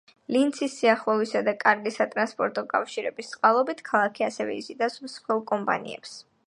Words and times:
ლინცის 0.35 0.77
სიახლოვისა 0.79 1.41
და 1.49 1.53
კარგი 1.59 1.93
სატრანსპორტო 1.97 2.65
კავშირების 2.73 3.31
წყალობით, 3.35 3.87
ქალაქი 3.93 4.27
ასევე 4.31 4.61
იზიდავს 4.63 5.01
მსხვილ 5.07 5.47
კომპანიებს. 5.55 6.23